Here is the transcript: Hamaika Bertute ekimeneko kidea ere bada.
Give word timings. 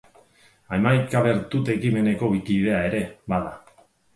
Hamaika 0.77 1.21
Bertute 1.27 1.75
ekimeneko 1.81 2.33
kidea 2.49 2.81
ere 2.89 3.07
bada. 3.35 3.57